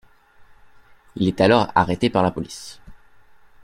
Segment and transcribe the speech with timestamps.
[1.15, 2.81] Il est alors arrêté par la Police.